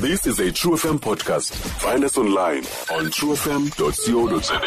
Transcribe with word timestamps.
This 0.00 0.26
is 0.26 0.38
a 0.40 0.50
True 0.52 0.72
FM 0.72 0.98
podcast. 0.98 1.52
Find 1.80 2.04
us 2.04 2.16
online 2.18 2.64
on 2.92 3.06
truefm.co.za. 3.14 4.60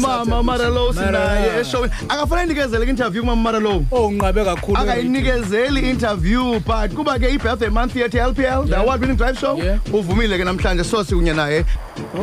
mama 0.00 0.42
maralo 0.42 0.92
sinaye 0.92 1.60
eshowini 1.60 1.92
akafanele 2.08 2.44
inikezele 2.52 2.84
i-interview 2.86 3.22
kumama 3.22 3.42
maralo 3.42 3.84
Oh 3.92 4.06
unqabe 4.08 4.44
kakhulu. 4.44 4.78
akayinikezeli 4.78 5.80
i-interview 5.80 6.60
but 6.60 6.94
kuba 6.94 7.18
ke 7.18 7.28
i-birthday 7.34 7.68
month 7.68 7.96
yethu 7.96 8.18
LPL 8.18 8.68
the 8.68 8.76
award 8.76 9.00
winning 9.00 9.16
drive 9.16 9.38
show 9.38 9.56
Yeah. 9.56 9.78
uvumile 9.94 10.38
ke 10.38 10.44
namhlanje 10.44 10.84
so 10.84 11.04
sikunye 11.04 11.32
naye 11.32 11.64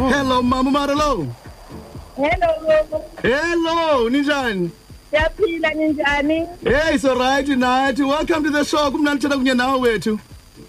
hello 0.09 0.41
mama 0.41 0.71
maralo 0.71 1.27
Hello. 2.15 3.03
hello 3.21 4.09
ninjani 4.09 4.69
Siyaphila 5.11 5.69
ninjani? 5.73 6.47
hey 6.63 6.97
so 6.97 7.15
right 7.15 7.47
nathi 7.47 8.03
welcome 8.03 8.43
to 8.43 8.49
the 8.51 8.63
show 8.65 8.91
kumnandi 8.91 9.21
thina 9.21 9.35
kunye 9.37 9.53
nawe 9.53 9.79
wethu 9.79 10.19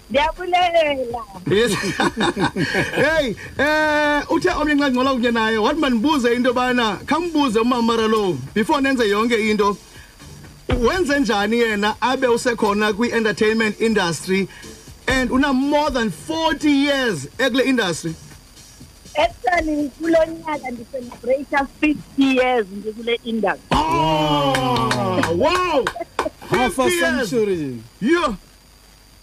Ndiyabulela. 0.09 1.23
yes 1.51 1.71
hey 2.95 3.35
eh 3.57 4.31
uthe 4.31 4.49
omnye 4.49 4.75
nxa 4.75 4.91
ngcola 4.91 5.13
kunye 5.13 5.31
naye 5.31 5.57
wathi 5.57 5.79
mandibuze 5.79 6.33
into 6.35 6.49
yobana 6.49 6.95
khambuze 7.05 7.59
umama 7.59 7.81
maralo 7.81 8.37
before 8.53 8.81
nenze 8.81 9.09
yonke 9.09 9.49
into 9.49 9.77
wenze 10.81 11.19
njani 11.19 11.59
yena 11.59 11.95
abe 12.01 12.27
usekhona 12.27 12.93
kwi-entertainment 12.93 13.81
industry 13.81 14.47
and 15.07 15.31
una 15.31 15.53
more 15.53 15.89
than 15.91 16.09
40 16.29 16.69
years 16.69 17.27
ekule 17.37 17.63
industry 17.63 18.13
Actually 19.17 19.89
kulonyaka 19.89 20.71
ndi 20.71 20.85
celebrate 20.91 21.45
50 21.81 21.97
years 22.17 22.67
ndikule 22.71 23.19
industry. 23.23 23.61
oh 23.71 25.35
wow 25.37 25.85
Half 26.49 26.79
a 26.79 26.83
50 26.83 26.91
years. 26.95 27.29
century. 27.29 27.81
yeah 28.01 28.33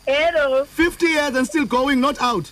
Hello. 0.07 0.65
50 0.65 1.07
years 1.07 1.35
and 1.37 1.47
still 1.47 1.65
going 1.67 2.01
not 2.01 2.21
out 2.21 2.51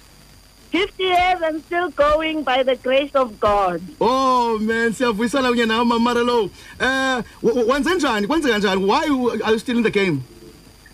50 0.70 1.02
years 1.02 1.42
and 1.42 1.62
still 1.64 1.90
going 1.90 2.44
by 2.44 2.62
the 2.62 2.76
grace 2.76 3.10
of 3.14 3.40
God. 3.40 3.82
oh 4.00 4.58
man 4.58 4.92
siyavuyisana 4.92 5.48
kunye 5.48 5.66
nawe 5.66 5.84
mama 5.84 5.98
maralo 6.14 6.50
eh 6.80 7.22
w- 7.42 7.64
wenze 7.66 7.94
njani 7.94 8.26
kwenzeka 8.26 8.58
njani 8.58 8.84
why 8.84 9.00
are 9.44 9.52
you 9.52 9.58
still 9.58 9.76
in 9.76 9.82
the 9.82 9.90
game 9.90 10.20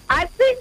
I 0.09 0.27
think 0.27 0.59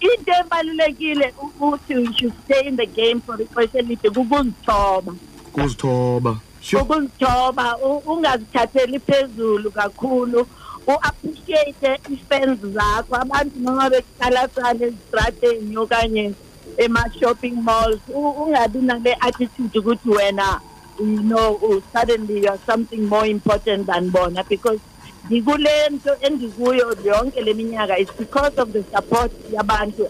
into 0.00 0.32
ebalulekile 0.40 1.34
ukuthi 1.42 1.94
we 1.94 2.12
should 2.12 2.32
stay 2.44 2.66
in 2.68 2.76
the 2.76 2.86
game 2.86 3.20
for 3.20 3.42
ixesha 3.42 3.78
elide 3.78 4.10
kukuzithoba. 4.10 5.14
kuzithoba 5.52 6.38
sure 6.62 6.82
ukuzithoba 6.82 7.76
ungazithatheli 8.06 8.98
phezulu 9.00 9.70
kakhulu 9.70 10.46
u-appreciate 10.86 12.00
i-fans 12.12 12.60
zakho 12.76 13.16
abantu 13.16 13.60
noma 13.60 13.90
bekucalasana 13.90 14.84
ezitrateni 14.86 15.76
okanye 15.76 16.32
ema-shopping 16.78 17.56
malls 17.62 18.00
ungabi 18.14 18.78
nale 18.78 19.16
attitude 19.20 19.78
ukuthi 19.78 20.10
wena 20.10 20.60
you 20.98 21.22
know 21.22 21.54
uh, 21.62 21.82
suddenly 21.92 22.40
you're 22.44 22.58
something 22.66 23.02
more 23.08 23.26
important 23.30 23.86
than 23.86 24.10
bona 24.10 24.42
because 24.48 24.80
ngikule 25.26 25.70
nto 25.90 26.16
endikuyo 26.20 26.96
yonke 27.04 27.40
le 27.40 27.54
minyaka 27.54 27.98
is 27.98 28.08
because 28.18 28.58
of 28.62 28.72
the 28.72 28.82
support 28.92 29.32
yabantu 29.52 30.08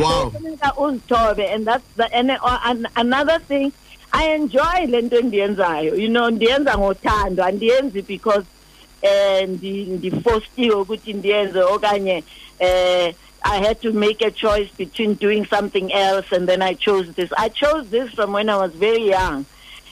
Wow. 0.00 0.30
kufuneka 0.30 0.72
uzithobe 0.76 1.52
and 1.52 1.66
that's 1.66 1.84
the 1.96 2.04
and, 2.16 2.30
uh, 2.30 2.74
another 2.96 3.38
thing 3.48 3.72
i 4.12 4.24
enjoy 4.34 4.86
le 4.88 5.02
nto 5.02 5.18
endiyenzayo 5.18 5.94
you 5.96 6.08
know 6.08 6.30
ndiyenza 6.30 6.78
ngothando 6.78 7.44
andiyenzi 7.44 8.02
because 8.02 8.44
eh 9.04 9.48
ndi 9.48 9.72
ndiforsiwe 9.84 10.74
ukuthi 10.74 11.12
ndiyenze 11.12 11.60
okanye 11.74 12.16
eh 12.58 13.14
I 13.46 13.58
had 13.58 13.82
to 13.82 13.92
make 13.92 14.22
a 14.22 14.30
choice 14.30 14.70
between 14.78 15.14
doing 15.14 15.44
something 15.44 15.92
else 15.92 16.32
and 16.32 16.48
then 16.48 16.62
I 16.62 16.72
chose 16.72 17.12
this. 17.12 17.30
I 17.36 17.50
chose 17.50 17.90
this 17.90 18.10
from 18.16 18.32
when 18.32 18.48
I 18.48 18.56
was 18.56 18.72
very 18.72 19.10
young. 19.10 19.44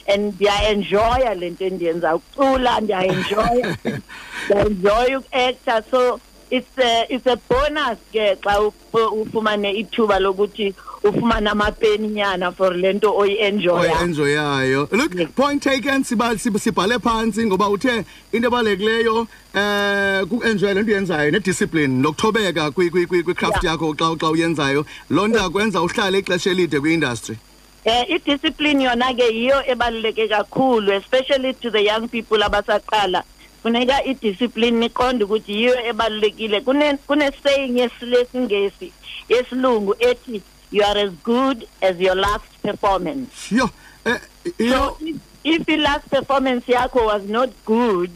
And 0.07 0.33
ndiyaenjoya 0.33 1.35
le 1.35 1.49
nto 1.49 1.65
endiyenza 1.65 2.15
ukucula 2.15 2.81
ndiyaenjoya 2.81 3.77
ndiyaenjoya 4.45 5.19
uku-acta 5.19 5.83
so 5.91 6.19
it's 6.57 6.77
a, 6.77 7.05
it's 7.09 7.25
a 7.25 7.35
bonus 7.49 7.97
ke 8.13 8.25
xa 8.45 8.53
uf- 8.67 9.11
ufumane 9.21 9.69
ithuba 9.81 10.19
lokuthi 10.19 10.73
ufumane 11.03 11.49
amapeni 11.49 12.07
nyana 12.17 12.51
for 12.51 12.71
le 12.73 12.93
nto 12.93 13.09
oyi-enjoya. 13.21 13.91
Oyenjoyayo 13.97 14.87
look 14.91 15.15
Yes. 15.15 15.29
point 15.35 15.61
taken 15.63 16.03
siba- 16.03 16.37
sib- 16.37 16.59
sibhale 16.59 16.99
phantsi 16.99 17.45
ngoba 17.45 17.69
uthe 17.69 18.05
into 18.31 18.47
ebalulekileyo 18.49 19.27
eh 19.55 20.21
kuenjoya 20.29 20.73
lento 20.73 20.91
uyenzayo 20.91 21.31
nediscipline 21.31 22.01
nokuthobeka 22.01 22.71
kwi- 22.71 22.89
kwi- 22.89 23.07
kwi- 23.07 23.23
kwi-craft 23.23 23.63
Yeah. 23.63 23.73
yakho 23.73 23.93
xa 23.95 24.15
xa 24.21 24.29
uyenzayo 24.31 24.85
loo 25.09 25.27
nto 25.27 25.39
yakwenza 25.39 25.81
uhlale 25.81 26.19
ixesha 26.19 26.51
elide 26.51 26.79
kwi-industry. 26.79 27.37
Eh 27.85 28.05
i-discipline 28.15 28.79
yona 28.83 29.13
ke 29.13 29.25
yiyo 29.33 29.57
ebaluleke 29.67 30.27
kakhulu 30.29 30.91
especially 30.93 31.53
to 31.53 31.69
the 31.69 31.81
young 31.83 32.07
people 32.07 32.37
abasaqala. 32.43 33.23
Funeka 33.63 34.03
i-discipline 34.05 34.79
niqonde 34.79 35.23
ukuthi 35.23 35.53
yiyo 35.53 35.85
ebalulekile. 35.89 36.61
Kune 36.61 36.97
kune 37.07 37.31
saying 37.43 37.77
yesilesingesi 37.77 38.91
yesilungu 39.29 39.95
ethi 39.99 40.41
you 40.71 40.83
are 40.83 40.97
as 40.97 41.11
good 41.23 41.67
as 41.81 41.99
your 41.99 42.15
last 42.15 42.61
performance. 42.61 43.51
Yo 43.51 43.69
eh 44.05 44.19
so 44.57 44.63
yo. 44.63 44.97
If, 44.99 45.17
if 45.43 45.69
i-last 45.69 46.09
performance 46.09 46.65
yakho 46.65 47.05
was 47.05 47.23
not 47.27 47.49
good 47.65 48.11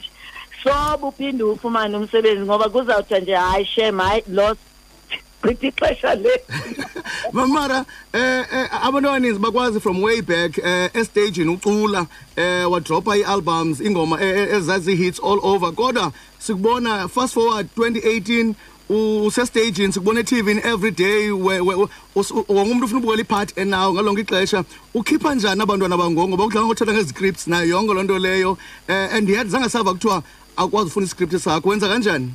sobe 0.63 1.05
uphinde 1.05 1.43
ufumane 1.43 1.97
umsebenzi 1.97 2.45
ngoba 2.45 2.69
kuzawuthiwa 2.69 3.19
nje 3.19 3.35
hayi 3.35 3.65
shem 3.65 3.99
hayi 3.99 4.23
lost 4.27 4.61
chithi 5.43 5.67
ixesha 5.67 6.15
le. 6.15 6.31
Mamara 7.33 7.85
eh 8.13 8.45
eh, 8.51 8.85
abantu 8.85 9.09
abaninzi 9.09 9.39
bakwazi 9.39 9.79
from 9.81 10.01
way 10.01 10.21
back 10.21 10.57
eh 10.57 10.89
estagini 10.93 11.49
ucula 11.53 12.07
eh 12.35 12.71
wadropa 12.71 13.17
ii-albums 13.17 13.79
ingoma 13.81 14.21
eh, 14.21 14.37
eh, 14.37 14.57
ezazi-hits 14.57 15.19
all 15.19 15.39
over. 15.43 15.71
Kodwa 15.71 16.11
sikubona 16.39 17.07
fast 17.07 17.33
forward 17.33 17.67
2018 17.77 18.53
usestagini 18.89 19.93
sikubona 19.93 20.19
eTVini 20.19 20.61
every 20.63 20.91
day 20.91 21.31
we- 21.31 21.59
we- 21.59 21.75
we- 21.75 21.87
us- 22.15 22.31
u- 22.31 22.45
wonke 22.47 22.71
umuntu 22.71 22.85
ufuna 22.85 22.99
ubukela 22.99 23.21
ipart 23.21 23.57
enawo 23.57 23.93
ngalonke 23.93 24.21
ixesha. 24.21 24.63
Ukhipha 24.93 25.35
njani 25.35 25.61
abantwana 25.61 25.97
bangongo? 25.97 26.27
Ngoba 26.27 26.43
kudlanga 26.43 26.67
ngothatha 26.67 26.93
ngezi-scripts 26.93 27.47
nayo 27.47 27.65
yonke 27.69 27.93
loo 27.93 28.03
nto 28.03 28.19
leyo. 28.19 28.57
Eh 28.87 29.09
and 29.13 29.29
yet 29.29 29.47
zange 29.47 29.69
sava 29.69 29.93
kuthiwa 29.93 30.23
akwazi 30.57 30.87
ufunda 30.87 31.05
iscript 31.07 31.37
sakho. 31.37 31.69
Wenza 31.69 31.87
kanjani? 31.87 32.31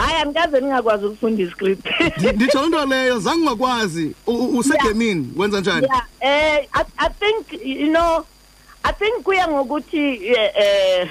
Hayi 0.00 0.16
andikaze 0.22 0.60
ndingakwazi 0.60 1.06
ukufunda 1.06 1.42
iscript. 1.42 1.86
Ndi- 2.00 2.32
nditsho 2.32 2.58
loo 2.60 2.68
nto 2.68 2.86
leyo 2.86 3.18
zange 3.18 3.40
ungakwazi. 3.40 4.14
U- 4.26 4.32
u- 4.32 4.58
usegemini 4.58 5.32
wenza 5.36 5.60
njani? 5.60 5.86
Yeah 5.86 6.06
eh 6.20 6.68
I, 6.72 6.82
i 6.98 7.08
think 7.20 7.62
you 7.66 7.88
know 7.88 8.24
i 8.82 8.92
think 8.92 9.22
kuya 9.22 9.48
ngokuthi 9.48 10.26
eh, 10.26 11.08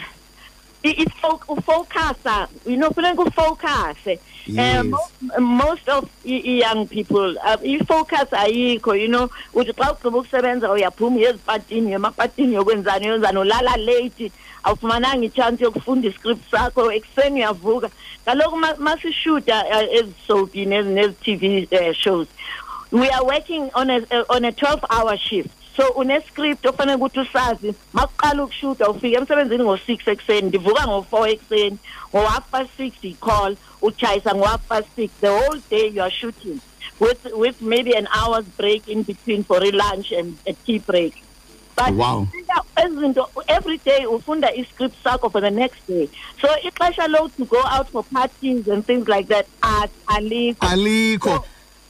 eh 0.83 0.89
i- 0.91 1.01
i- 1.03 1.05
fo- 1.21 1.41
ufocusa 1.47 2.47
you 2.65 2.75
know 2.77 2.89
funeka 2.91 3.21
ufocus 3.21 4.17
Yes. 4.47 4.57
Eh, 4.57 4.81
mo- 4.83 5.39
most 5.39 5.87
of 5.89 6.05
i-young 6.25 6.87
people 6.87 7.37
uh, 7.37 7.57
i-focus 7.63 8.33
ayikho 8.33 8.95
you 8.95 9.07
know. 9.07 9.29
Uthi 9.53 9.73
xa 9.73 9.91
ugqiba 9.91 10.17
ukusebenza 10.19 10.71
uyaphuma 10.71 11.17
uye 11.17 11.29
ezipatini 11.29 11.91
emapatini 11.93 12.53
yokwenzani 12.55 13.05
yenzani 13.07 13.37
ulala 13.39 13.77
late 13.77 14.31
awufumananga 14.63 15.25
itshansi 15.25 15.63
yokufunda 15.63 16.07
iscript 16.09 16.49
sakho 16.51 16.91
ekuseni 16.91 17.35
uyavuka. 17.39 17.89
Kaloku 18.25 18.55
ma- 18.57 18.75
masishuta 18.79 19.65
uh, 19.65 19.93
ezisoapy 19.95 20.65
nezi 20.65 20.89
nezi-tv 20.89 21.67
uh, 21.71 21.93
shows. 21.93 22.27
We 22.91 23.07
are 23.09 23.23
working 23.25 23.69
on 23.75 23.89
a, 23.91 23.97
uh, 23.97 24.23
on 24.29 24.45
a 24.45 24.51
12 24.51 24.83
hour 24.89 25.17
shift 25.17 25.49
so 25.79 25.91
unescript 25.95 26.65
ofanele 26.65 26.95
ukuthi 26.97 27.19
usazi 27.19 27.73
makuqala 27.93 28.43
ukushuta 28.43 28.89
ufika 28.89 29.17
emsebenzini 29.17 29.63
ngo-six 29.63 30.07
ekuseni 30.07 30.47
ndivuka 30.47 30.87
ngo-four 30.87 31.29
ekuseni 31.29 31.77
ngo-half 32.13 32.43
past 32.51 32.69
six 32.77 32.93
i-call 33.01 33.55
utshayisa 33.81 34.35
ngo-half 34.35 34.61
past 34.67 34.87
six 34.95 35.11
the 35.21 35.29
whole 35.29 35.59
day 35.69 35.87
you 35.87 36.01
are 36.01 36.11
shooting 36.11 36.59
with, 36.99 37.25
with 37.33 37.61
maybe 37.61 37.93
an 37.95 38.07
hour's 38.11 38.45
break 38.57 38.87
in 38.87 39.03
between 39.03 39.43
for 39.43 39.59
lunch 39.71 40.11
and 40.11 40.37
a 40.45 40.53
tea 40.53 40.79
break. 40.79 41.23
But 41.75 41.93
Wow. 41.93 42.27
ezinto 42.75 43.29
every 43.47 43.77
day 43.77 44.05
ufunda 44.05 44.51
iscript 44.53 44.95
sakho 45.03 45.31
for 45.31 45.39
the 45.39 45.51
next 45.51 45.87
day. 45.87 46.09
So 46.41 46.47
ixesha 46.63 47.07
lo 47.07 47.29
to 47.29 47.45
go 47.45 47.61
out 47.65 47.87
for 47.89 48.03
parties 48.03 48.67
and 48.67 48.85
things 48.85 49.07
like 49.07 49.27
that 49.27 49.47
alikho. 49.61 50.57
Alikho. 50.59 51.45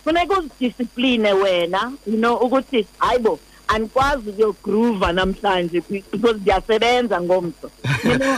Funeka 0.05 0.37
uzidiscipline 0.39 1.33
wena 1.33 1.91
you 2.05 2.17
know 2.17 2.37
ukuthi 2.37 2.85
hayibo 2.99 3.39
andikwazi 3.73 4.29
ukuyogroova 4.29 5.11
namhlanje 5.13 5.81
be- 5.89 6.03
because 6.11 6.39
ndiyasebenza 6.41 7.21
ngomso. 7.21 7.69
You 8.03 8.17
know 8.17 8.37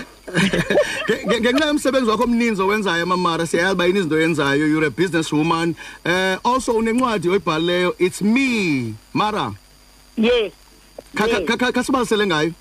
Nge- 1.07 1.25
nge- 1.25 1.39
ngenxa 1.41 1.65
yomsebenzi 1.67 2.09
wakho 2.09 2.23
omninzi 2.23 2.61
owenzayo 2.61 3.05
mamara 3.05 3.45
siyayazi 3.47 3.73
uba 3.75 3.85
yini 3.85 3.99
izinto 3.99 4.15
oyenzayo. 4.15 4.67
You're 4.67 4.87
a 4.87 4.89
business 4.91 5.31
woman 5.33 5.75
eh 6.05 6.37
also 6.43 6.73
unencwadi 6.73 7.29
oyibhalileyo 7.29 7.95
it's 7.99 8.21
me. 8.21 8.93
Mara. 9.13 9.53
Yes 10.17 10.53
Kha- 11.15 11.27
yes. 11.27 11.41
kha- 11.47 11.57
kha- 11.57 11.71
khasibalisele 11.71 12.25
ngayo? 12.27 12.53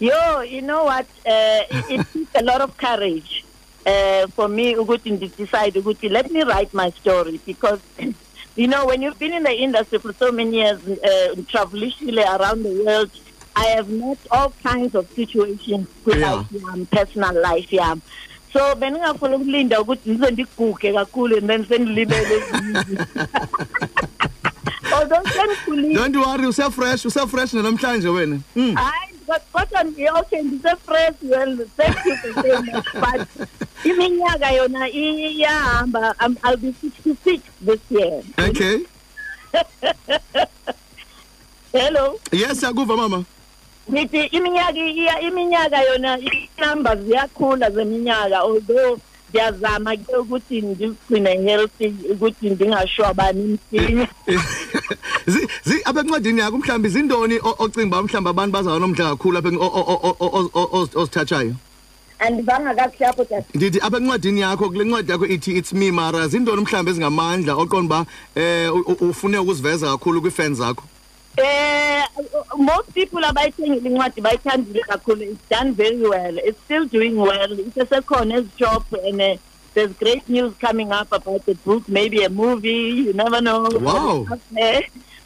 Yo, 0.00 0.42
you 0.42 0.60
know 0.62 0.84
what? 0.84 1.06
Uh, 1.26 1.62
it, 1.88 2.00
it 2.00 2.06
takes 2.12 2.34
a 2.34 2.42
lot 2.42 2.60
of 2.62 2.76
courage 2.76 3.44
uh, 3.86 4.26
for 4.34 4.48
me 4.48 4.74
ukuthi 4.76 5.10
ndi 5.10 5.30
decide 5.38 5.78
ukuthi 5.78 6.08
let 6.10 6.30
me 6.30 6.42
write 6.44 6.72
my 6.74 6.90
story 7.00 7.40
because 7.46 7.80
you 8.56 8.68
know, 8.68 8.86
when 8.86 9.02
you've 9.02 9.18
been 9.18 9.32
in 9.32 9.42
the 9.42 9.52
industry 9.52 9.98
for 9.98 10.12
so 10.12 10.30
many 10.32 10.56
years, 10.56 10.78
uh, 10.86 11.34
travelishly 11.50 12.22
around 12.24 12.62
the 12.62 12.84
world, 12.84 13.10
I 13.56 13.66
have 13.76 13.88
met 13.88 14.18
all 14.30 14.52
kinds 14.62 14.94
of 14.94 15.10
situations 15.12 15.88
Yeah. 16.06 16.44
um, 16.72 16.86
personal 16.90 17.40
life 17.40 17.72
Yeah. 17.72 17.94
So 18.52 18.74
bengingafuna 18.74 19.36
ukulinda 19.36 19.80
ukuthi 19.80 20.10
ngize 20.10 20.30
ndiguge 20.30 20.92
kakhulu 20.92 21.36
and 21.38 21.48
then 21.50 21.64
sendilibele. 21.64 22.40
Although 24.92 25.22
sengikhulile 25.22 25.94
don't 25.94 26.16
worry 26.16 26.46
usefresh 26.48 27.04
usefresh 27.04 27.52
namhlanje 27.52 28.08
wena 28.08 28.40
hayi 28.54 29.14
but 29.26 29.42
kodwa 29.52 29.84
okay 30.20 30.42
ndise-fresh 30.42 31.14
well 31.22 31.56
thank 31.76 32.04
you 32.06 32.16
for 32.16 32.42
saying 32.42 32.66
that 32.66 32.84
but 32.94 33.28
iminyaka 33.84 34.50
yona 34.50 34.88
i- 34.88 35.32
iyahamba 35.32 36.14
I'm- 36.20 36.36
i'll 36.44 36.56
be 36.56 36.72
66 36.82 37.40
this 37.66 37.80
year 37.90 38.22
okay 38.48 38.78
hello 41.72 42.20
yes 42.32 42.60
siyakuva 42.60 42.96
mama 42.96 43.24
ngithi 43.92 44.20
iminyaka 44.24 44.78
iya 44.78 45.20
iminyaka 45.20 45.82
yona 45.82 46.18
inamba 46.18 46.96
ziyakhula 46.96 47.70
zeminyaka 47.70 48.40
although 48.42 48.98
ngiyazama 49.30 49.96
ke 49.96 50.16
ukuthi 50.16 50.62
ngizigcine 50.62 51.30
healthy 51.42 51.94
ukuthi 52.12 52.50
ndingashwabani 52.50 53.58
msinya 53.72 54.08
Zi- 55.26 55.48
zi 55.64 55.82
apha 55.84 56.00
encwadini 56.00 56.40
yakho 56.40 56.58
mhlawumbi 56.58 56.88
zindoni 56.88 57.38
o- 57.38 57.54
ocinga 57.58 57.86
uba 57.86 58.02
mhlawumbi 58.02 58.30
abantu 58.30 58.52
bazaba 58.52 58.78
nomdla 58.78 59.08
kakhulu 59.10 59.38
apha 59.38 59.48
en- 59.48 59.56
o- 59.56 59.60
o- 59.80 60.00
o- 60.08 60.16
o- 60.20 60.50
o- 60.54 60.70
o- 60.72 60.88
ozithatshayo 61.00 61.54
andivanga 62.20 62.84
apho 62.84 63.24
tata 63.24 63.44
ndithi 63.54 63.80
apha 63.80 63.96
encwadini 63.96 64.40
yakho 64.40 64.68
kule 64.70 64.84
ncwadi 64.84 65.12
yakho 65.12 65.26
ithi 65.26 65.56
it's 65.56 65.72
me 65.72 65.90
mara. 65.90 66.28
Zindoni 66.28 66.62
mhlawumbi 66.62 66.90
ezingamandla 66.90 67.54
oqonda 67.54 68.04
uba 68.04 68.06
um 68.36 69.10
ufune 69.10 69.38
ukuziveza 69.38 69.86
kakhulu 69.90 70.20
kwii-fans 70.20 70.58
zakho? 70.58 70.84
Eh, 71.36 72.04
most 72.58 72.92
people 72.92 73.24
abayithengile 73.24 73.90
incwadi 73.90 74.20
bayithandile 74.20 74.80
kakhulu. 74.80 75.22
It's 75.22 75.48
done 75.48 75.72
very 75.72 76.02
well. 76.02 76.38
It's 76.38 76.60
still 76.64 76.86
doing 76.86 77.16
well. 77.16 77.48
Isesekhona 77.48 78.34
ezishop 78.34 78.92
and 79.04 79.20
uh, 79.20 79.36
there's 79.74 79.92
great 79.92 80.28
news 80.28 80.52
coming 80.60 80.92
up 80.92 81.12
about 81.12 81.46
the 81.46 81.54
book 81.54 81.88
maybe 81.88 82.22
a 82.24 82.28
movie 82.28 82.90
you 83.06 83.12
never 83.12 83.40
know. 83.40 83.68
Wow. 83.80 84.26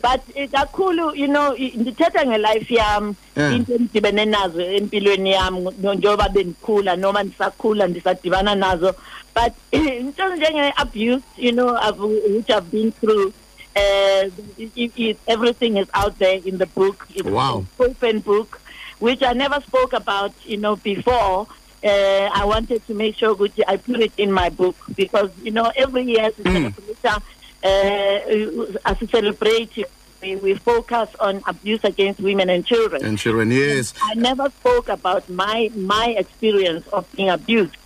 But 0.05 0.21
eh, 0.37 0.49
kakhulu 0.53 1.17
you 1.17 1.29
know 1.29 1.55
ndithetha 1.57 2.27
ngelife 2.27 2.75
yam 2.75 3.15
into 3.57 3.73
endidibene 3.75 4.25
nazo 4.25 4.61
empilweni 4.61 5.31
yam 5.33 5.55
njengoba 5.79 6.29
bendikhula 6.29 6.97
noma 6.97 7.23
ndisakhula 7.23 7.87
ndisadibana 7.87 8.55
nazo 8.55 8.95
but 9.35 9.53
into 9.73 10.23
njenge-abuse 10.37 11.23
you 11.39 11.53
know 11.53 11.75
I've, 11.77 11.99
which 12.37 12.51
i've 12.51 12.71
been 12.71 12.93
through 12.93 13.33
uh, 13.77 14.29
it, 14.59 14.71
it, 14.77 14.93
it, 14.97 15.17
everything 15.27 15.79
is 15.79 15.89
out 15.95 16.17
there 16.19 16.39
in 16.45 16.59
the 16.59 16.67
book. 16.67 17.07
It's 17.15 17.25
Wow. 17.29 17.65
open 17.81 18.21
book, 18.21 18.61
which 19.01 19.21
I 19.23 19.33
never 19.33 19.61
spoke 19.63 19.93
about, 19.95 20.33
you 20.45 20.59
know, 20.59 20.77
before. 20.77 21.49
Uh, 21.83 22.31
I 22.33 22.45
wanted 22.45 22.87
to 22.87 22.95
make 22.95 23.17
sure 23.17 23.35
that 23.35 23.53
I 23.67 23.77
put 23.77 23.99
it 24.01 24.13
in 24.17 24.31
my 24.31 24.49
book 24.49 24.77
because, 24.95 25.29
you 25.43 25.51
know, 25.51 25.73
every 25.77 26.05
year 26.05 26.23
as 26.27 26.39
a 26.39 26.43
celebrator, 26.45 27.05
uh, 27.05 27.19
as 27.65 29.03
a 29.03 29.07
celebrate, 29.09 29.73
we, 30.21 30.37
we 30.37 30.55
focus 30.55 31.09
on 31.21 31.43
abuse 31.47 31.83
against 31.85 32.21
women 32.21 32.51
and 32.51 32.65
children. 32.67 33.05
and 33.05 33.19
children 33.19 33.51
yes. 33.51 33.95
I 34.03 34.15
never 34.15 34.51
spoke 34.51 34.89
about 34.89 35.29
my 35.29 35.71
my 35.75 36.15
experience 36.19 36.87
of 36.89 37.11
being 37.13 37.31
abused 37.31 37.77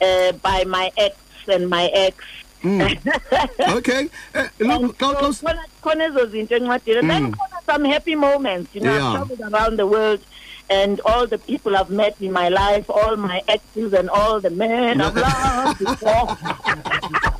uh, 0.00 0.32
by 0.32 0.64
my 0.64 0.90
ex 0.96 1.16
and 1.48 1.68
my 1.68 1.86
ex. 1.86 2.16
okay. 2.64 4.08
Eh, 4.34 4.48
look 4.60 4.96
xa- 4.96 5.34
so 5.34 5.46
ezo 6.00 6.30
then 7.10 7.34
some 7.66 7.84
happy 7.84 8.14
moments 8.14 8.74
you 8.74 8.80
know 8.80 8.94
Yeah. 8.94 9.06
I've 9.06 9.16
traveled 9.28 9.52
around 9.52 9.78
the 9.78 9.86
world 9.86 10.20
and 10.70 10.98
all 11.04 11.26
the 11.26 11.36
people 11.36 11.76
I've 11.76 11.90
met 11.90 12.16
in 12.22 12.32
my 12.32 12.48
life 12.48 12.88
all 12.88 13.16
my 13.16 13.42
exes 13.48 13.92
and 13.92 14.08
all 14.08 14.40
the 14.40 14.48
men 14.48 15.02
I've 15.02 15.14
loved 15.14 15.78
before 15.80 16.26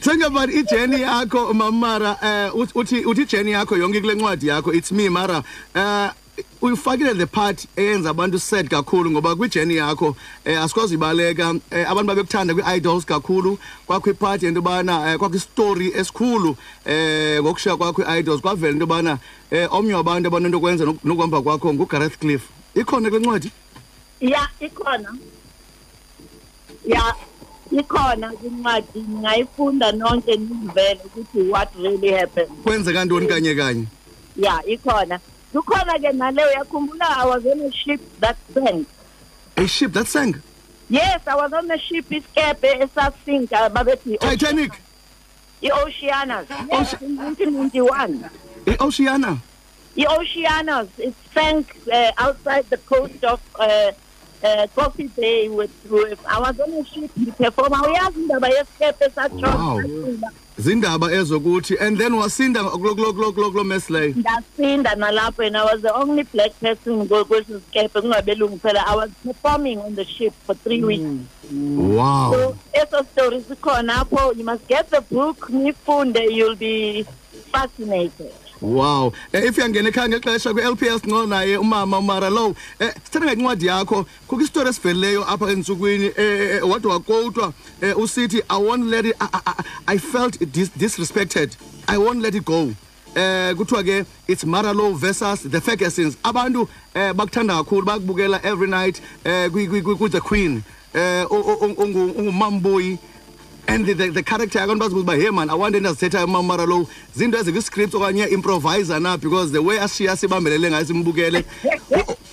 Think 0.00 0.22
about 0.24 0.50
ijeni 0.50 1.00
yakho 1.02 1.54
mamara 1.54 2.16
eh 2.22 2.50
ut- 2.54 2.72
uthi 2.74 3.04
uthi 3.04 3.22
ijeni 3.22 3.50
yakho 3.52 3.76
yonke 3.76 4.00
kule 4.00 4.14
ncwadi 4.14 4.46
yakho 4.46 4.72
it's 4.74 4.92
me 4.92 5.08
mara 5.08 5.42
eh 5.74 6.10
uyifakile 6.62 7.14
the 7.14 7.26
part 7.26 7.66
eyenza 7.76 8.10
abantu 8.10 8.38
sad 8.38 8.68
kakhulu 8.68 9.10
ngoba 9.10 9.36
kwijeni 9.36 9.76
yakho 9.76 10.16
eh 10.44 10.62
asikwazi 10.62 10.94
ibaleka 10.94 11.54
eh, 11.70 11.90
abantu 11.90 12.06
babekuthanda 12.06 12.54
kwi-idols 12.54 13.04
kakhulu 13.04 13.58
kwakho 13.86 14.10
ipart 14.10 14.42
yento 14.42 14.58
yobana 14.58 15.12
eh, 15.12 15.18
kwakho 15.18 15.36
istory 15.36 15.92
esikhulu 15.96 16.56
eh 16.84 17.42
ngokushiya 17.42 17.76
kwakho 17.76 18.02
i-idols. 18.02 18.40
Kwavela 18.40 18.72
into 18.72 18.82
yobana 18.82 19.18
eh 19.50 19.68
omnye 19.74 19.94
wabantu 19.94 20.28
abanento 20.28 20.60
kwenza 20.60 20.84
nok- 20.84 21.04
nokuhamba 21.04 21.42
kwakho 21.42 21.74
ngugareth 21.74 22.18
cliff. 22.18 22.42
Ikhona 22.74 23.08
kule 23.10 23.20
ncwadi? 23.20 23.50
Ya 24.20 24.48
ikhona. 24.60 25.14
Ya 26.86 27.14
ikhona 27.70 28.32
kwincwadi 28.32 29.00
ngingayifunda 29.00 29.92
nonke 29.92 30.36
nizivele 30.36 31.00
ukuthi 31.04 31.40
what 31.50 31.68
really 31.76 32.12
happened. 32.12 32.50
Kwenzeka 32.64 33.04
ntoni 33.04 33.26
kanye 33.26 33.54
kanye? 33.54 33.84
Ya 34.36 34.62
ikhona. 34.66 35.18
Kukhona 35.52 35.98
ke 35.98 36.12
naleyo 36.12 36.50
yakhumbula 36.52 37.06
I 37.16 37.26
was 37.26 37.46
on 37.46 37.60
a 37.60 37.72
ship 37.72 38.00
that 38.20 38.36
sank. 38.54 38.88
A 39.56 39.66
ship 39.66 39.92
that 39.92 40.06
sank? 40.06 40.36
Yes, 40.88 41.20
I 41.26 41.34
was 41.34 41.52
on 41.52 41.66
the 41.68 41.78
ship 41.78 42.06
iskepe 42.10 42.82
esasinka 42.82 43.70
babethi 43.70 44.18
titanic. 44.18 44.72
i-Oceanos. 45.62 46.46
Yes, 46.70 46.94
in 47.00 47.16
1991. 47.16 48.30
i-oceana. 48.66 49.38
I-Oceanos, 49.96 50.88
it 50.98 51.14
sank 51.32 51.74
uh, 51.90 52.12
outside 52.18 52.68
the 52.68 52.76
coast 52.78 53.24
of 53.24 53.40
uh, 53.58 53.92
uh, 54.46 54.66
Coffee 54.74 55.08
Bay 55.16 55.48
with, 55.48 55.70
with, 55.90 56.18
I 56.26 56.38
was 56.40 56.58
on 56.60 56.72
a 56.72 56.84
ship 56.84 57.10
ngiperform. 57.18 57.72
Awuyazi 57.72 58.16
indaba 58.22 58.48
yesikepe 58.48 59.06
Wow. 59.16 59.82
satshona. 59.82 60.30
zindaba 60.58 61.12
ezokuthi 61.12 61.76
and 61.80 61.98
then 61.98 62.12
wasinda 62.12 62.60
kulo 62.64 63.64
mess 63.64 63.90
leyo 63.90 64.14
ndasinda 64.16 64.94
nalapho 64.96 65.46
and 65.46 65.56
I 65.56 65.64
was 65.64 65.82
the 65.82 65.92
only 65.94 66.22
black 66.22 66.58
person 66.60 67.06
kwe- 67.08 67.24
kwesi 67.24 67.52
sikepe 67.60 68.00
kungabelungu 68.00 68.58
phela. 68.60 68.82
I 68.86 68.94
was 68.96 69.10
performing 69.24 69.78
on 69.80 69.94
the 69.94 70.04
ship 70.04 70.32
for 70.46 70.54
three 70.54 70.82
weeks. 70.82 71.04
wow 71.52 72.32
So 72.32 72.56
eso 72.72 73.02
story 73.12 73.40
sikhona 73.42 73.92
apho 74.04 74.34
you 74.36 74.44
must 74.44 74.66
get 74.68 74.88
the 74.90 75.00
book 75.02 75.48
nifunde 75.50 76.24
you'll 76.30 76.56
be 76.56 77.04
fascinated. 77.52 78.32
Wow. 78.60 79.12
Eh, 79.32 79.44
if 79.48 79.56
uyangena 79.58 79.88
ekhaya 79.88 80.08
ngexesha 80.08 80.52
kwi-LPL 80.54 80.98
nqo 81.04 81.26
naye 81.26 81.56
umama 81.56 81.98
umara 81.98 82.30
Louw. 82.30 82.46
Um 82.80 82.88
sithetha 83.04 83.26
ngencwadi 83.26 83.66
yakho 83.66 84.06
kukho 84.26 84.42
isitori 84.42 84.68
esiveleleyo 84.68 85.24
apha 85.30 85.50
entsukwini 85.50 86.08
um 86.62 86.70
wade 86.70 86.88
wakowutwa 86.88 87.52
um 87.82 88.02
usithi 88.02 88.42
i 88.48 88.56
won't 88.62 88.86
let 88.86 89.04
it 89.04 89.16
I, 89.86 89.98
felt 89.98 90.38
dis 90.52 90.70
disrespected. 90.70 91.56
I 91.88 91.98
won't 91.98 92.22
let 92.22 92.34
it 92.34 92.44
go. 92.44 92.72
Eh 93.14 93.54
kuthiwa 93.54 93.82
ke 93.84 94.06
it's 94.28 94.44
Mara 94.46 94.72
Louw 94.72 94.94
versus 94.96 95.42
the 95.42 95.60
Fergusons. 95.60 96.16
Abantu 96.24 96.66
eh 96.94 97.12
bakuthanda 97.12 97.62
kakhulu 97.62 97.84
bakubukela 97.84 98.40
every 98.42 98.68
night 98.68 99.00
eh 99.24 99.48
kwi- 99.50 99.68
the 100.10 100.20
queen. 100.20 100.64
Eh 100.94 101.24
ungumambuyi 101.30 102.98
and 103.68 103.84
the, 103.86 103.94
the, 103.94 104.08
the 104.10 104.22
character 104.22 104.58
yakantu 104.58 104.78
bazibuza 104.80 105.02
uba 105.02 105.14
hey 105.16 105.30
man 105.30 105.48
awante 105.50 105.76
into 105.76 105.88
azithethayo 105.90 106.24
umamara 106.26 106.66
Louw 106.66 106.86
zinto 107.16 107.38
ezikwiscript 107.38 107.94
okanye 107.94 108.24
improvisa 108.30 109.00
na 109.00 109.16
because 109.16 109.52
the 109.52 109.58
way 109.62 109.78
ashiya 109.78 110.16
sibambelele 110.16 110.70
ngayo 110.70 110.84
simbukele 110.84 111.44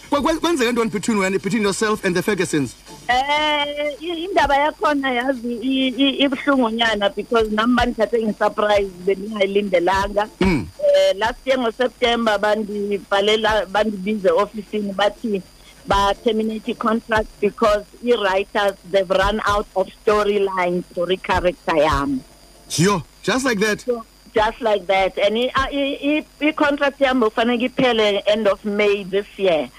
Kwe- 0.09 0.21
kwe- 0.21 0.39
kwenzeke 0.39 0.71
ntoni 0.71 0.89
between 0.91 1.17
wena 1.17 1.39
between 1.39 1.63
yourself 1.63 2.05
and 2.05 2.15
the 2.15 2.21
fergusons? 2.21 2.75
Eh 3.07 3.95
i- 4.01 4.23
indaba 4.25 4.55
yakhona 4.55 5.11
yazi 5.11 5.53
i- 5.61 5.93
i- 5.97 6.17
ibuhlungonyana 6.23 7.09
because 7.15 7.49
nami 7.51 7.73
bandithathe 7.75 8.21
ngisurprise 8.23 8.91
bendingayilindelanga 9.05 10.29
Mm. 10.41 10.67
eh 10.79 11.13
last 11.17 11.39
year 11.47 11.59
ngoSeptember 11.59 12.37
bandibhalela 12.39 13.65
bandibize 13.65 14.29
officeini 14.29 14.93
bathi 14.93 15.27
ba 15.27 15.41
terminate 15.87 16.67
i-contract 16.69 17.27
because 17.41 17.85
i-writers 18.05 18.73
they've 18.89 19.09
run 19.09 19.41
out 19.45 19.67
of 19.75 19.87
storyline 20.05 20.83
story 20.91 21.17
character 21.17 21.75
yam. 21.77 22.23
Yo 22.69 23.03
just 23.21 23.45
like 23.45 23.59
that? 23.59 23.81
So 23.81 24.05
just 24.33 24.61
like 24.61 24.87
that. 24.87 25.17
And 25.17 25.37
i- 25.37 25.51
i- 25.55 25.99
i- 26.41 26.45
i-contract 26.47 26.99
yami 26.99 27.29
ufanele 27.29 27.69
iphele 27.69 28.21
end 28.27 28.47
of 28.47 28.63
may 28.65 29.03
this 29.03 29.27
year. 29.37 29.69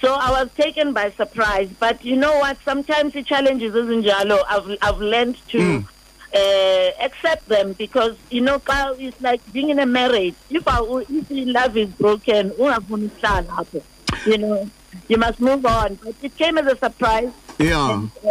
So 0.00 0.14
i 0.14 0.30
was 0.30 0.48
taken 0.56 0.92
by 0.92 1.10
surprise 1.12 1.68
but 1.78 2.04
you 2.04 2.16
know 2.16 2.38
what? 2.38 2.56
Sometimes 2.64 3.14
i-challenges 3.16 3.72
ezinjalo 3.72 4.38
i've, 4.48 4.76
I've 4.82 4.98
learned 5.00 5.36
to 5.48 5.58
Mm. 5.58 5.86
uh, 6.34 7.04
accept 7.04 7.46
them 7.48 7.72
because 7.74 8.16
you 8.30 8.40
know 8.40 8.58
xa 8.58 8.96
it's 8.98 9.20
like 9.20 9.40
being 9.52 9.68
in 9.70 9.78
a 9.78 9.86
marriage. 9.86 10.34
If 10.50 10.66
I, 10.66 10.80
if 11.08 11.26
love 11.30 11.76
is 11.76 11.88
broken 11.90 12.50
ungafuni 12.50 13.10
ukuhlala 13.10 13.42
lapho 13.46 13.82
you 14.26 14.38
know 14.38 14.68
you 15.12 15.18
must 15.18 15.38
move 15.40 15.64
on. 15.66 15.96
But 16.02 16.14
it 16.22 16.34
came 16.38 16.56
as 16.56 16.66
a 16.66 16.76
surprise. 16.76 17.30
Yeah. 17.58 18.06
Uh, 18.24 18.30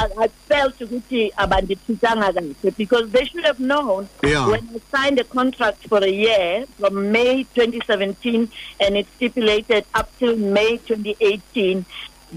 I, 0.00 0.08
I 0.24 0.28
felt 0.50 0.78
ukuthi 0.84 1.22
abandithithanga 1.44 2.28
kahle 2.36 2.76
because 2.76 3.06
they 3.14 3.24
should 3.28 3.46
have 3.50 3.58
known 3.70 4.08
Yeah. 4.22 4.46
when 4.52 4.64
I 4.76 4.80
signed 4.94 5.18
a 5.18 5.24
contract 5.24 5.80
for 5.88 6.00
a 6.10 6.12
year 6.26 6.66
from 6.78 7.10
May 7.16 7.44
2017 7.54 8.48
and 8.80 8.96
it 9.00 9.06
stipulated 9.16 9.86
up 9.94 10.08
till 10.18 10.36
May 10.36 10.76
2018 10.76 11.84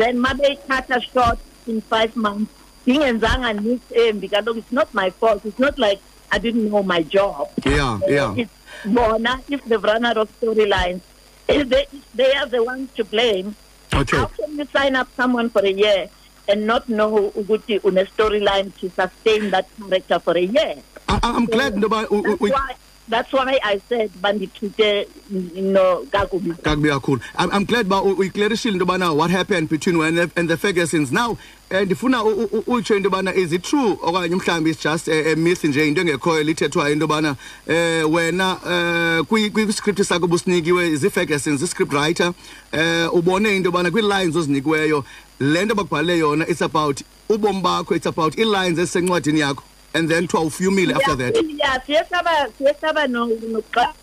then 0.01 0.15
mabe 0.25 0.49
thatha 0.69 0.99
short 1.11 1.39
in 1.67 1.81
five 1.93 2.15
months. 2.15 2.51
Ingenzanga 2.87 3.51
nisembi 3.65 4.29
kaloku 4.35 4.59
it's 4.63 4.71
not 4.71 4.93
my 4.93 5.09
fault. 5.09 5.41
It's 5.45 5.59
not 5.59 5.77
like 5.77 5.99
I 6.31 6.37
didn't 6.39 6.69
know 6.71 6.83
my 6.83 7.01
job. 7.03 7.49
Yeah 7.65 7.99
yeah. 8.07 8.33
It's 8.43 8.55
bona 8.85 9.41
if 9.49 9.61
they've 9.65 9.83
run 9.91 10.05
out 10.05 10.17
of 10.17 10.29
storylines 10.39 11.01
they, 11.47 11.85
they 12.15 12.33
are 12.33 12.45
the 12.47 12.63
ones 12.63 12.89
to 12.95 13.03
blame 13.03 13.55
okay 13.95 14.17
how 14.17 14.25
can 14.27 14.57
you 14.57 14.65
sign 14.73 14.95
up 14.95 15.07
someone 15.15 15.49
for 15.49 15.61
a 15.65 15.71
year 15.71 16.07
and 16.49 16.65
not 16.67 16.87
know 16.89 17.31
ukuthi 17.35 17.79
une 17.83 18.05
storyline 18.05 18.71
to 18.79 18.89
sustain 18.89 19.49
that 19.51 19.65
character 19.79 20.19
for 20.19 20.37
a 20.37 20.41
year? 20.41 20.75
I, 21.09 21.19
I- 21.23 21.33
i'm 21.35 21.45
glad 21.45 21.75
u- 21.75 22.21
That's 22.23 22.41
u- 22.41 22.51
why 22.51 22.75
that's 23.09 23.33
why 23.33 23.59
I 23.63 23.81
said 23.89 24.11
bandithute 24.21 25.07
no 25.29 26.05
kakubi. 26.11 26.55
kakubi 26.61 26.89
kakhulu 26.89 27.21
I'm, 27.37 27.51
i'm 27.51 27.65
glad 27.65 27.87
ba 27.89 27.97
u- 28.01 28.15
uyiklerishile 28.15 28.73
into 28.73 28.85
yobana 28.85 29.15
what 29.15 29.29
happened 29.31 29.69
between 29.69 29.95
wena 29.97 30.31
and 30.35 30.49
the 30.49 30.55
fergusons 30.57 31.11
now 31.11 31.31
um 31.31 31.37
ndifuna 31.81 32.23
u- 32.23 32.29
u- 32.43 32.49
u- 32.57 32.63
utsho 32.73 32.95
into 32.95 33.09
yobana 33.09 33.33
is 33.35 33.51
it 33.53 33.61
true 33.63 33.97
okanye 34.01 34.35
mhlawumbi 34.35 34.69
is 34.69 34.77
just 34.83 35.07
a, 35.07 35.31
a 35.31 35.35
myth 35.35 35.63
nje 35.63 35.87
into 35.87 36.01
engekhoyo 36.01 36.43
lithethwayo 36.43 36.93
into 36.93 37.03
yobana 37.03 37.35
um 37.67 38.13
wena 38.13 38.57
um 38.65 39.25
kwiscript 39.25 40.03
sakho 40.03 40.27
businikiwe 40.27 40.95
zii-fergusons 40.95 41.61
i-script 41.61 41.93
writer 41.93 42.33
um 42.73 43.09
ubone 43.13 43.55
into 43.55 43.67
yobana 43.67 43.91
kwii-lines 43.91 44.35
ozinikiweyo 44.35 45.03
le 45.39 45.65
nto 45.65 45.75
bakubhalele 45.75 46.19
yona 46.19 46.47
it's 46.47 46.61
about 46.61 47.01
ubomi 47.29 47.61
bakho 47.61 47.95
it's 47.95 48.07
about 48.07 48.37
ii-lines 48.37 48.79
ezisencwadini 48.79 49.39
yakho 49.39 49.63
and 49.93 50.09
then 50.09 50.27
kuthiwa 50.27 50.43
ufumile 50.43 50.93
after 50.93 51.17
that 51.17 51.35
Yeah, 51.57 51.85
siyesaba 51.85 52.47
siyesaba 52.57 53.07
no 53.07 53.25
noxa 53.25 53.93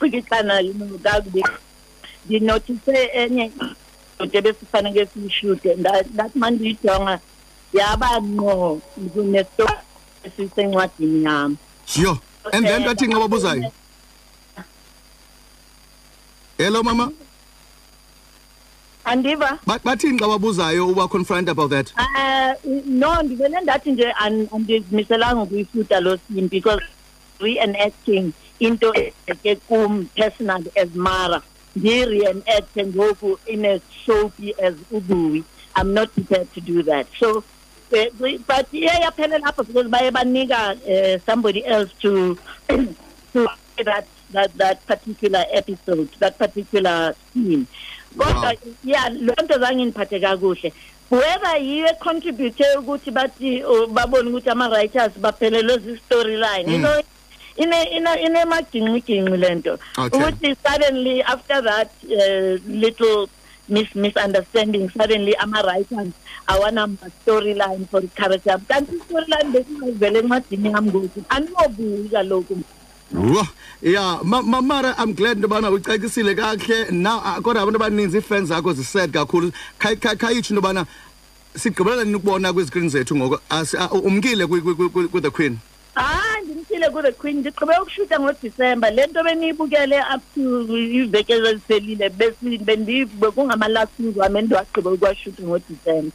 xikixana 0.00 0.62
no 0.62 0.98
kakubi. 1.02 1.44
Ndinothise 2.26 3.10
enye 3.14 3.50
into 4.22 4.38
ebesifanele 4.38 5.06
siyishude 5.06 5.74
that 6.16 6.34
man 6.36 6.54
ndiyijonga 6.54 7.20
yaba 7.72 8.20
ngqo 8.20 8.80
kunesto 9.14 9.66
esisencwadini 10.24 11.24
yami. 11.24 11.56
yho 11.96 12.18
and 12.52 12.66
then 12.66 12.82
bathi 12.84 13.06
xa 13.06 13.18
babuzayo 13.20 13.72
hello 16.58 16.82
mama 16.82 17.12
Andiva? 19.04 19.58
Bathini 19.66 20.18
xa 20.18 20.28
babuzayo 20.28 20.94
about 21.48 21.70
that 21.70 21.92
Uh, 21.98 22.54
no 22.86 23.22
ndivele 23.22 23.60
ndathi 23.60 23.92
nje 23.92 24.12
an- 24.12 24.48
andizimiselanga 24.54 25.42
ukuyifuta 25.42 26.00
lo 26.00 26.16
scene 26.16 26.48
because 26.48 26.82
reenacting 27.40 28.32
into 28.60 28.92
eke 29.26 29.56
kum 29.68 30.06
personal 30.16 30.62
as 30.76 30.88
Mara 30.94 31.42
ndi-reenacte 31.76 32.86
ngoku 32.86 33.38
in 33.46 33.64
as 33.64 33.80
soapy 34.06 34.54
as 34.62 34.74
ubuwi 34.90 35.44
i'm 35.76 35.94
not 35.94 36.12
prepared 36.14 36.52
to 36.54 36.60
do 36.60 36.82
that. 36.82 37.06
So 37.18 37.44
eh, 37.92 38.08
but 38.46 38.72
iye 38.72 38.88
yaphelela 38.88 39.46
apho 39.46 39.66
because 39.66 39.88
baye 39.88 40.10
banika 40.10 40.76
uh, 40.76 41.18
somebody 41.26 41.64
else 41.66 41.92
to 42.00 42.38
to 43.32 43.48
that 43.84 44.06
that 44.30 44.54
that 44.56 44.86
particular 44.86 45.44
episode 45.52 46.08
that 46.18 46.38
particular 46.38 47.14
scene. 47.32 47.66
Kodwa 48.16 48.42
Wow. 48.42 48.54
yeah 48.84 49.08
loo 49.08 49.34
nto 49.42 49.58
zange 49.58 49.84
ndiphathe 49.84 50.20
kakuhle. 50.20 50.72
Whoever 51.10 51.56
yiyo 51.60 51.86
econtribute 51.88 52.64
ukuthi 52.78 53.10
bathi 53.10 53.64
oh, 53.64 53.86
babone 53.86 54.30
ukuthi 54.30 54.50
ama-writers 54.50 55.12
baphelelwe 55.18 55.78
zi-storyline. 55.78 56.72
You 56.72 56.78
know 56.78 57.00
ine 57.56 57.82
ine 57.96 58.10
inemagingxigingxi 58.26 59.36
le 59.36 59.54
nto 59.54 59.78
Okay. 59.98 60.18
ukuthi 60.20 60.56
suddenly 60.66 61.22
after 61.22 61.62
that 61.62 61.88
uh, 62.04 62.58
little 62.68 63.28
mis 63.68 63.88
misunderstanding 63.94 64.90
suddenly 64.90 65.34
ama-writers 65.36 66.08
awanama-storyline 66.46 67.86
for 67.90 68.00
i-character 68.04 68.58
kanti 68.68 68.96
i-storyline 68.96 69.50
besingayivele 69.52 70.18
encwadini 70.18 70.68
yami 70.72 70.90
ngoku 70.90 71.22
andinobuyi 71.28 72.08
kaloku 72.08 72.58
Whoa. 73.12 73.46
yeah 73.82 74.20
ma- 74.24 74.42
ma- 74.42 74.62
mara 74.62 74.94
i'm 74.98 75.12
glad 75.14 75.36
into 75.36 75.48
yobana 75.48 75.70
ucacisile 75.70 76.34
kakuhle 76.34 76.90
now 76.90 77.20
ah, 77.24 77.40
kodwa 77.40 77.62
abantu 77.62 77.76
abaninzi 77.76 78.16
iifans 78.16 78.48
zakho 78.48 78.72
zised 78.72 79.10
kakhulu 79.12 79.52
Khay- 79.78 79.96
khay- 79.96 80.16
khayitsho 80.16 80.54
into 80.54 80.54
yobana 80.54 80.86
sigqibelela 81.56 82.04
nini 82.04 82.16
ukubona 82.16 82.52
kwizikrini 82.52 82.88
zethu 82.88 83.16
ngoko 83.16 83.40
ah, 83.50 83.88
umkile 83.92 84.46
kwi-the 84.46 85.30
queen 85.30 85.58
hayi 85.94 86.51
ndimthile 86.82 86.90
ku-the 86.90 87.12
queen. 87.12 87.40
Ndigqibe 87.40 87.72
ukushuta 87.82 88.20
ngodisemba. 88.20 88.90
Le 88.90 89.06
nto 89.06 89.22
beniyibukele 89.22 89.98
up 90.14 90.22
to 90.34 90.76
iveke 90.76 91.32
eziphelile 91.32 92.08
besi- 92.10 92.58
bendi- 92.58 93.06
bekungama-last 93.06 93.92
week 93.98 94.16
wami 94.16 94.38
endiwagqibe 94.38 94.88
ukuwashuta 94.90 95.42
ngodisemba. 95.42 96.12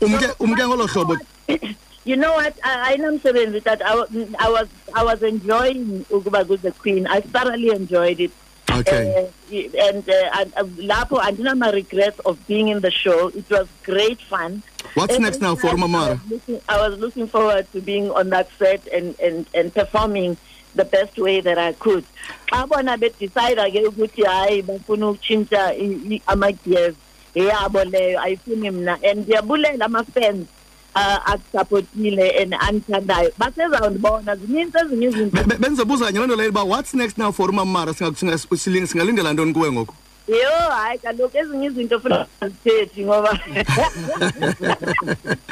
Umke 0.00 0.26
umke 0.40 0.66
ngolo 0.66 0.86
hlobo. 0.86 1.16
You 2.04 2.16
know 2.16 2.34
what? 2.34 2.54
I- 2.64 2.90
ayinamsebenzi 2.98 3.62
that 3.62 3.80
I, 3.80 3.94
wa- 3.94 4.08
I 4.40 4.48
was 4.50 4.68
I 4.92 5.04
was 5.04 5.22
enjoying 5.22 6.04
ukuba 6.10 6.44
ku 6.44 6.56
the 6.56 6.72
queen. 6.72 7.06
I 7.06 7.20
thoroughly 7.20 7.70
enjoyed 7.70 8.18
it. 8.18 8.32
Okay. 8.80 9.30
Uh, 9.50 9.88
and 9.88 10.08
uh, 10.08 10.38
and, 10.38 10.52
uh, 10.56 10.64
lapho 10.88 11.20
andinama 11.20 11.72
regrets 11.72 12.18
of 12.20 12.38
being 12.46 12.68
in 12.68 12.80
the 12.80 12.90
show. 12.90 13.28
It 13.28 13.48
was 13.50 13.68
great 13.84 14.20
fun. 14.20 14.62
What's 14.94 15.12
Every 15.14 15.24
next 15.24 15.40
now 15.40 15.54
for 15.54 15.68
Mamara? 15.76 16.08
I 16.08 16.10
was, 16.12 16.30
looking, 16.30 16.60
I 16.68 16.88
was 16.88 16.98
looking 16.98 17.26
forward 17.26 17.66
to 17.72 17.80
being 17.80 18.10
on 18.10 18.30
that 18.30 18.48
set 18.58 18.86
and 18.88 19.18
and 19.20 19.46
and 19.54 19.72
performing 19.74 20.36
the 20.74 20.84
best 20.84 21.18
way 21.18 21.40
that 21.40 21.58
I 21.58 21.72
could. 21.74 22.04
Xa 22.50 22.66
bona 22.68 22.96
bedecide 22.98 23.56
ke 23.72 23.84
ukuthi 23.88 24.24
hayi 24.24 24.62
bafuna 24.62 25.14
ukutshintsha 25.16 25.72
i- 25.76 26.14
i- 26.16 26.22
ama-gears. 26.28 26.94
Yabo 27.34 27.84
leyo 27.84 28.20
ayifuni 28.20 28.70
mna 28.70 28.98
and 29.04 29.26
ndiyabulela 29.26 29.84
ama-fans 29.84 30.46
akusaphotile 30.94 32.42
and 32.42 32.54
anithandayo 32.54 33.30
baseround 33.38 33.98
bona 33.98 34.36
zininzi 34.36 34.78
ezinye 34.84 35.06
izinto 35.06 35.44
bendizobuza 35.58 36.04
kanye 36.04 36.18
loo 36.18 36.26
nto 36.26 36.36
leyo 36.36 36.50
uba 36.50 36.62
what's 36.62 36.94
next 36.94 37.18
now 37.18 37.32
for 37.32 37.50
umamara 37.50 37.94
singalindela 37.94 39.32
ntoni 39.32 39.52
kuwe 39.52 39.72
ngoku? 39.72 39.94
Yo 40.36 40.50
hayi 40.70 40.98
kaloku 40.98 41.38
ezinye 41.38 41.66
izinto 41.66 42.00
funa 42.00 42.26
zithethi 42.42 43.04
ngoba 43.04 43.38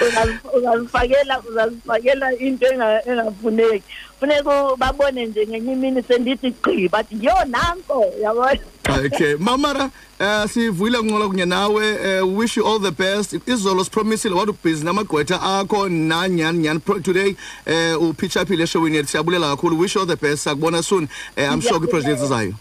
Ungazi- 0.01 0.39
ungazifakela 0.57 1.41
uzazifakela 1.51 2.33
into 2.39 2.67
enga- 2.67 3.03
engafuneki 3.11 3.83
funeka 4.21 4.77
babone 4.77 5.27
nje 5.27 5.47
ngenye 5.47 5.73
imini 5.73 6.03
sendithi 6.03 6.51
gqi 6.51 6.89
bathi 6.89 7.17
yo 7.27 7.33
nanko 7.47 8.05
yabona 8.23 8.61
okay 9.07 9.35
mamara 9.37 9.91
um 10.21 10.49
sivuyile 10.49 10.99
kuncola 10.99 11.29
kunye 11.29 11.45
nawe 11.45 12.21
uh, 12.21 12.39
wish 12.39 12.57
you 12.57 12.67
all 12.67 12.81
the 12.81 12.91
best. 12.91 13.37
Izolo 13.47 13.85
sipromisile 13.85 14.35
wathi 14.35 14.51
ubhizi 14.51 14.85
namagqwetha 14.85 15.43
akho 15.43 15.89
nanyani 15.89 16.59
nyani 16.59 16.81
Pro- 16.81 17.01
today 17.01 17.37
um 17.67 18.09
upitchaphile 18.09 18.63
eshowini 18.65 18.97
yethu 18.97 19.09
siyabulela 19.11 19.51
kakhulu 19.51 19.79
wish 19.81 19.95
you 19.97 20.01
all 20.03 20.09
the 20.09 20.17
best 20.17 20.43
sakubona 20.45 20.83
soon 20.83 21.09
um 21.37 21.45
i'm 21.55 21.61
sure 21.63 21.79
kwiiprojects 21.79 22.23
ezayo 22.23 22.55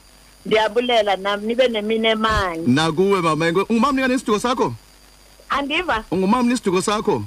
ndiyabulela 0.45 1.15
nami 1.15 1.47
nibe 1.47 1.67
nemini 1.67 2.07
emanye. 2.07 2.67
Nakuwe 2.67 3.21
mama 3.21 3.45
ungumamnika 3.69 4.07
nesiduko 4.07 4.39
sakho? 4.39 4.73
Andiva. 5.49 6.03
Ungumamni 6.11 6.53
isiduko 6.53 6.81
sakho? 6.81 7.23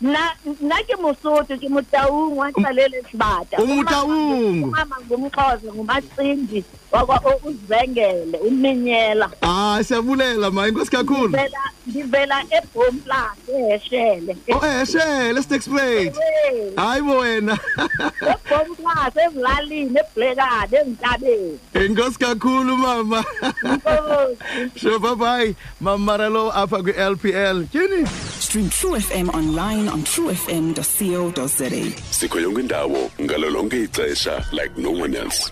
Na 0.00 0.36
na 0.60 0.76
ke 0.84 0.96
mosoto 1.00 1.56
ke 1.56 1.68
motaung 1.68 2.36
wa 2.36 2.52
tsalele 2.52 3.02
sebata 3.10 3.56
umtaung 3.58 4.68
mama 4.70 4.96
ngumxhosa 5.08 5.72
ngumacindi. 5.72 6.64
Wakwa 6.92 7.36
uzivengele 7.44 8.38
uminyela. 8.38 9.30
Hayi 9.40 9.84
siyabulela 9.84 10.50
ma 10.50 10.68
inkosi 10.68 10.90
kakhulu. 10.90 11.28
Ndivela 11.28 11.60
ndivela 11.86 12.44
ebhomplaas 12.50 13.38
eheshele. 13.48 14.36
O 14.52 14.66
eshele 14.66 15.42
sitexplate 15.42 16.12
hayi 16.76 17.02
bo 17.02 17.18
wena. 17.18 17.58
Ebhomplaas 18.32 19.16
ezilalini 19.16 19.98
eblekane 20.00 20.78
ezintabeni 20.80 21.58
inkosi 21.86 22.18
kakhulu 22.18 22.76
mama. 22.76 23.24
Inkosi. 23.64 24.78
sure 24.80 24.98
bye 24.98 25.14
bye 25.14 25.54
mamara 25.80 26.28
lo 26.28 26.50
apha 26.50 26.82
kwi-lpl 26.82 27.66
tyhini? 27.72 28.06
Stream 28.40 28.68
True 28.70 29.00
FM 29.00 29.28
online 29.34 29.88
on 29.88 30.02
truefm.co.za. 30.04 31.70
sikho 32.10 32.40
yonke 32.40 32.60
indawo 32.60 33.10
ngalo 33.20 33.50
lonke 33.50 33.82
ixesha 33.82 34.44
like 34.52 34.76
no 34.78 34.90
one 34.90 35.14
else. 35.14 35.50